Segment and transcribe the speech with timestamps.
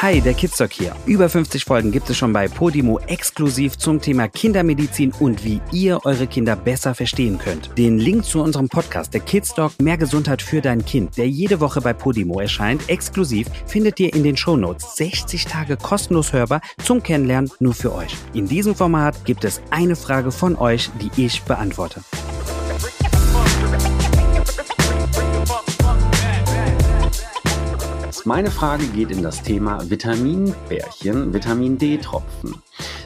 [0.00, 0.94] Hi, der Kidsdoc hier.
[1.06, 5.98] Über 50 Folgen gibt es schon bei Podimo exklusiv zum Thema Kindermedizin und wie ihr
[6.04, 7.76] eure Kinder besser verstehen könnt.
[7.76, 11.80] Den Link zu unserem Podcast, der Kidsdoc Mehr Gesundheit für dein Kind, der jede Woche
[11.80, 14.94] bei Podimo erscheint, exklusiv, findet ihr in den Shownotes.
[14.94, 18.14] 60 Tage kostenlos hörbar zum Kennenlernen nur für euch.
[18.34, 22.02] In diesem Format gibt es eine Frage von euch, die ich beantworte.
[28.28, 32.56] Meine Frage geht in das Thema Vitaminbärchen, Vitamin D-Tropfen.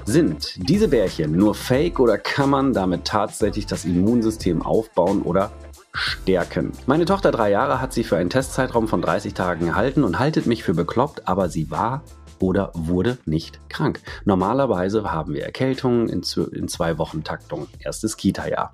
[0.05, 5.53] Sind diese Bärchen nur Fake oder kann man damit tatsächlich das Immunsystem aufbauen oder
[5.93, 6.73] stärken?
[6.87, 10.47] Meine Tochter drei Jahre hat sie für einen Testzeitraum von 30 Tagen erhalten und haltet
[10.47, 12.03] mich für bekloppt, aber sie war
[12.41, 14.01] oder wurde nicht krank.
[14.25, 17.69] Normalerweise haben wir Erkältungen in, zwei Wochen Taktung.
[17.79, 18.73] Erstes Kita-Jahr.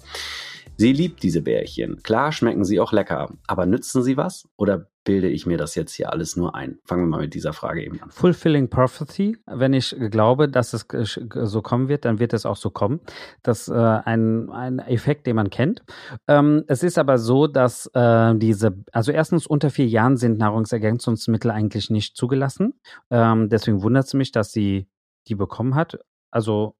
[0.80, 2.04] Sie liebt diese Bärchen.
[2.04, 4.48] Klar schmecken sie auch lecker, aber nützen sie was?
[4.56, 6.78] Oder bilde ich mir das jetzt hier alles nur ein?
[6.84, 8.12] Fangen wir mal mit dieser Frage eben an.
[8.12, 9.36] Fulfilling Prophecy.
[9.46, 10.86] Wenn ich glaube, dass es
[11.34, 13.00] so kommen wird, dann wird es auch so kommen.
[13.42, 15.82] Das ist äh, ein, ein Effekt, den man kennt.
[16.28, 21.50] Ähm, es ist aber so, dass äh, diese, also erstens unter vier Jahren sind Nahrungsergänzungsmittel
[21.50, 22.78] eigentlich nicht zugelassen.
[23.10, 24.86] Ähm, deswegen wundert es mich, dass sie
[25.26, 25.98] die bekommen hat.
[26.30, 26.77] Also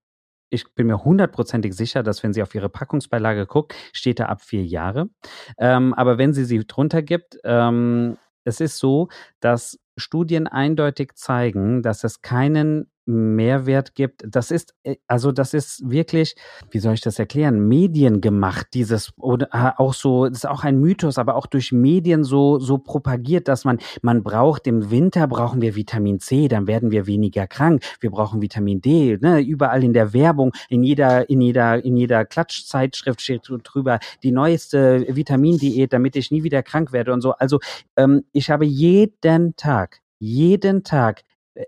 [0.51, 4.41] ich bin mir hundertprozentig sicher, dass wenn sie auf ihre Packungsbeilage guckt, steht da ab
[4.43, 5.09] vier Jahre.
[5.59, 9.09] Ähm, aber wenn sie sie drunter gibt, ähm, es ist so,
[9.41, 14.23] dass Studien eindeutig zeigen, dass es keinen Mehrwert gibt.
[14.27, 16.37] Das ist, äh, also das ist wirklich,
[16.71, 20.65] wie soll ich das erklären, Medien gemacht, dieses, oder äh, auch so, das ist auch
[20.65, 25.27] ein Mythos, aber auch durch Medien so, so propagiert, dass man, man braucht im Winter
[25.27, 27.83] brauchen wir Vitamin C, dann werden wir weniger krank.
[28.01, 32.25] Wir brauchen Vitamin D, ne, überall in der Werbung, in jeder, in jeder, in jeder
[32.25, 37.33] Klatschzeitschrift steht drüber die neueste Vitamindiät, damit ich nie wieder krank werde und so.
[37.33, 37.61] Also,
[37.97, 41.23] ähm, ich habe jeden Tag jeden Tag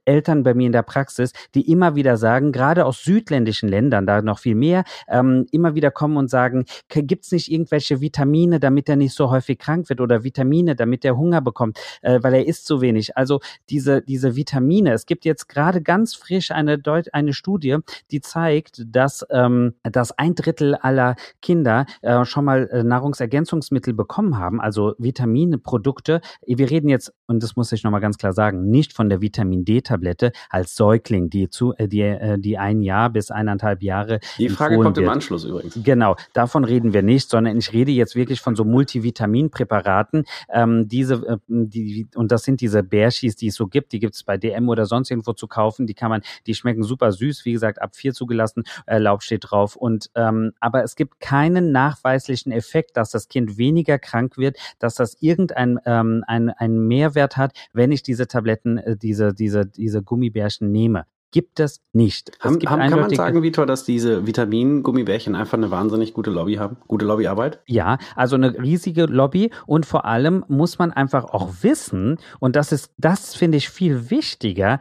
[0.05, 4.23] Eltern bei mir in der Praxis, die immer wieder sagen, gerade aus südländischen Ländern, da
[4.23, 8.97] noch viel mehr, ähm, immer wieder kommen und sagen, gibt's nicht irgendwelche Vitamine, damit er
[8.97, 12.67] nicht so häufig krank wird oder Vitamine, damit er Hunger bekommt, äh, weil er isst
[12.67, 13.17] so wenig.
[13.17, 17.79] Also diese, diese Vitamine, es gibt jetzt gerade ganz frisch eine, Deut eine Studie,
[18.11, 24.39] die zeigt, dass, ähm, dass ein Drittel aller Kinder äh, schon mal äh, Nahrungsergänzungsmittel bekommen
[24.39, 26.21] haben, also Vitaminprodukte.
[26.47, 29.65] Wir reden jetzt, und das muss ich nochmal ganz klar sagen, nicht von der Vitamin
[29.65, 34.21] D tablette als Säugling, die zu, äh, die, äh, die ein Jahr bis eineinhalb Jahre.
[34.39, 35.07] Die Frage kommt wird.
[35.07, 35.79] im Anschluss übrigens.
[35.83, 40.25] Genau, davon reden wir nicht, sondern ich rede jetzt wirklich von so Multivitaminpräparaten.
[40.53, 44.15] Ähm, diese, äh, die, und das sind diese Bärschis, die es so gibt, die gibt
[44.15, 45.87] es bei DM oder sonst irgendwo zu kaufen.
[45.87, 49.77] Die kann man, die schmecken super süß, wie gesagt, ab vier zugelassen, Erlaubt steht drauf.
[49.77, 54.95] Und ähm, aber es gibt keinen nachweislichen Effekt, dass das Kind weniger krank wird, dass
[54.95, 60.03] das irgendein ähm, ein, ein Mehrwert hat, wenn ich diese Tabletten, äh, diese, diese diese
[60.03, 61.05] Gummibärchen nehme.
[61.33, 62.33] Gibt es nicht.
[62.41, 66.55] Haben, es haben, kann man sagen, Vitor, dass diese Vitamin-Gummibärchen einfach eine wahnsinnig gute Lobby
[66.55, 66.77] haben?
[66.89, 67.61] Gute Lobbyarbeit?
[67.67, 72.73] Ja, also eine riesige Lobby und vor allem muss man einfach auch wissen, und das
[72.73, 74.81] ist, das finde ich viel wichtiger,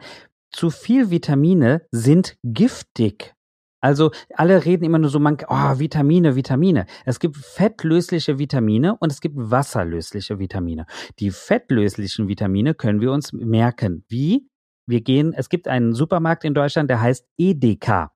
[0.50, 3.34] zu viel Vitamine sind giftig.
[3.80, 6.86] Also alle reden immer nur so, man, oh, Vitamine, Vitamine.
[7.06, 10.84] Es gibt fettlösliche Vitamine und es gibt wasserlösliche Vitamine.
[11.18, 14.04] Die fettlöslichen Vitamine können wir uns merken.
[14.08, 14.49] Wie?
[14.90, 18.10] Wir gehen, es gibt einen Supermarkt in Deutschland, der heißt EDK.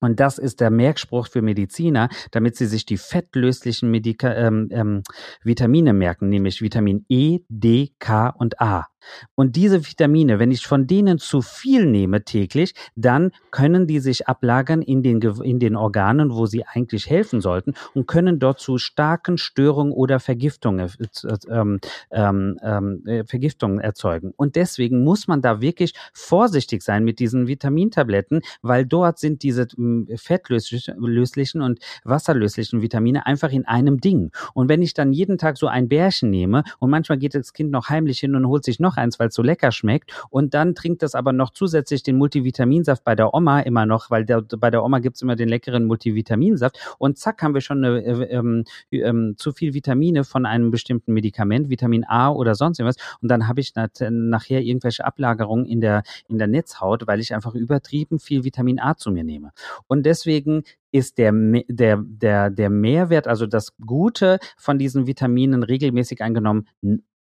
[0.00, 5.02] Und das ist der Merkspruch für Mediziner, damit sie sich die fettlöslichen Medika ähm, ähm,
[5.42, 8.86] Vitamine merken, nämlich Vitamin E, D, K und A.
[9.34, 14.28] Und diese Vitamine, wenn ich von denen zu viel nehme täglich, dann können die sich
[14.28, 18.78] ablagern in den, in den Organen, wo sie eigentlich helfen sollten und können dort zu
[18.78, 20.90] starken Störungen oder Vergiftungen,
[21.24, 24.32] äh, ähm, ähm, ähm, äh, Vergiftungen erzeugen.
[24.36, 29.66] Und deswegen muss man da wirklich vorsichtig sein mit diesen Vitamintabletten, weil dort sind diese
[29.74, 34.30] hm, fettlöslichen und wasserlöslichen Vitamine einfach in einem Ding.
[34.54, 37.70] Und wenn ich dann jeden Tag so ein Bärchen nehme und manchmal geht das Kind
[37.70, 40.12] noch heimlich hin und holt sich noch eins, weil es so lecker schmeckt.
[40.30, 44.24] Und dann trinkt es aber noch zusätzlich den Multivitaminsaft bei der Oma immer noch, weil
[44.24, 46.96] der, bei der Oma gibt's immer den leckeren Multivitaminsaft.
[46.98, 51.12] Und zack, haben wir schon eine, äh, ähm, ähm, zu viel Vitamine von einem bestimmten
[51.12, 53.02] Medikament, Vitamin A oder sonst irgendwas.
[53.20, 57.54] Und dann habe ich nachher irgendwelche Ablagerungen in der, in der Netzhaut, weil ich einfach
[57.54, 59.52] übertrieben viel Vitamin A zu mir nehme.
[59.86, 61.32] Und deswegen ist der,
[61.68, 66.66] der, der, der Mehrwert, also das Gute von diesen Vitaminen regelmäßig eingenommen,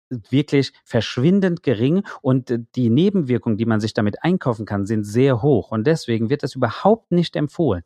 [0.10, 5.42] wirklich verschwindend gering und äh, die Nebenwirkungen, die man sich damit einkaufen kann, sind sehr
[5.42, 7.84] hoch und deswegen wird das überhaupt nicht empfohlen.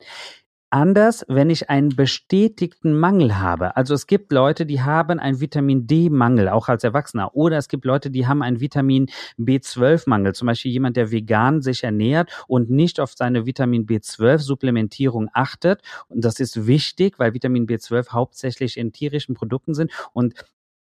[0.73, 3.75] Anders, wenn ich einen bestätigten Mangel habe.
[3.75, 7.35] Also es gibt Leute, die haben einen Vitamin D-Mangel, auch als Erwachsener.
[7.35, 9.07] Oder es gibt Leute, die haben einen Vitamin
[9.37, 10.33] B12-Mangel.
[10.33, 15.81] Zum Beispiel jemand, der vegan sich ernährt und nicht auf seine Vitamin B12-Supplementierung achtet.
[16.07, 19.91] Und das ist wichtig, weil Vitamin B12 hauptsächlich in tierischen Produkten sind.
[20.13, 20.35] Und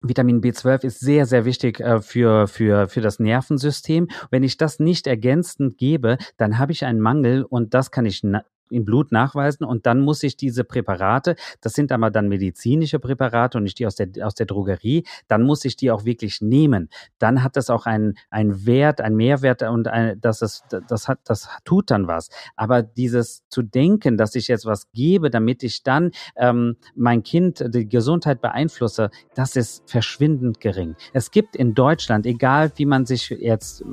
[0.03, 4.09] Vitamin B12 ist sehr, sehr wichtig äh, für, für, für das Nervensystem.
[4.31, 8.23] Wenn ich das nicht ergänzend gebe, dann habe ich einen Mangel und das kann ich
[8.71, 13.59] im Blut nachweisen und dann muss ich diese Präparate, das sind aber dann medizinische Präparate
[13.59, 16.89] und nicht die aus der, aus der Drogerie, dann muss ich die auch wirklich nehmen.
[17.19, 21.21] Dann hat das auch einen, einen Wert, einen Mehrwert und ein, das, ist, das, hat,
[21.25, 22.31] das tut dann was.
[22.57, 27.65] Aber dieses zu denken, dass ich jetzt was gebe, damit ich dann ähm, mein Kind,
[27.69, 30.97] die Gesundheit beeinflusse, das ist verschwindend gering.
[31.13, 33.85] Es gibt in Deutschland, egal wie man sich jetzt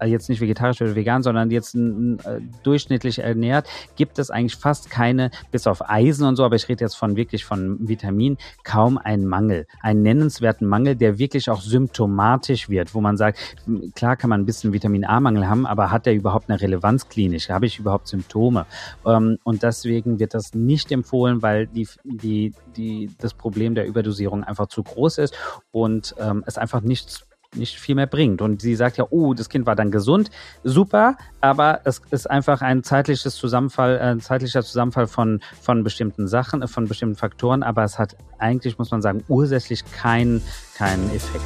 [0.00, 4.90] äh, jetzt nicht vegetarisch oder vegan, sondern jetzt äh, durchschnittlich ernährt, gibt es eigentlich fast
[4.90, 8.98] keine, bis auf Eisen und so, aber ich rede jetzt von wirklich von Vitamin, kaum
[8.98, 9.66] einen Mangel.
[9.80, 13.38] Einen nennenswerten Mangel, der wirklich auch symptomatisch wird, wo man sagt,
[13.94, 17.50] klar kann man ein bisschen Vitamin A-Mangel haben, aber hat der überhaupt eine Relevanz klinisch?
[17.50, 18.66] Habe ich überhaupt Symptome?
[19.06, 24.44] Ähm, und deswegen wird das nicht empfohlen, weil die, die, die, das Problem der Überdosierung
[24.44, 25.34] einfach zu groß ist
[25.70, 28.42] und ähm, es einfach nichts nicht viel mehr bringt.
[28.42, 30.30] Und sie sagt ja, oh, das Kind war dann gesund,
[30.64, 36.66] super, aber es ist einfach ein zeitliches Zusammenfall, ein zeitlicher Zusammenfall von, von bestimmten Sachen,
[36.68, 40.42] von bestimmten Faktoren, aber es hat eigentlich, muss man sagen, ursächlich keinen
[40.76, 41.44] keinen Effekt.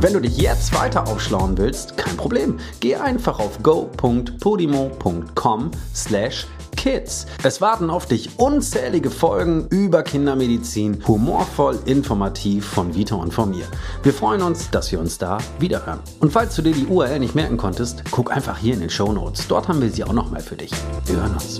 [0.00, 2.56] Wenn du dich jetzt weiter aufschlauen willst, kein Problem.
[2.78, 6.46] Geh einfach auf go.podimo.com slash
[6.78, 7.26] Kids.
[7.42, 13.64] Es warten auf dich unzählige Folgen über Kindermedizin, humorvoll, informativ von Vita und von mir.
[14.04, 15.98] Wir freuen uns, dass wir uns da wiederhören.
[16.20, 19.12] Und falls du dir die URL nicht merken konntest, guck einfach hier in den Show
[19.12, 19.48] Notes.
[19.48, 20.70] Dort haben wir sie auch nochmal für dich.
[21.06, 21.58] Wir hören uns.